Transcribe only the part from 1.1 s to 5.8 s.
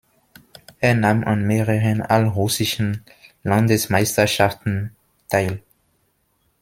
an mehreren "All-russischen Landesmeisterschaften" teil.